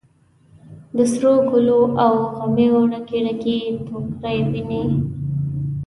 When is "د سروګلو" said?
0.97-1.79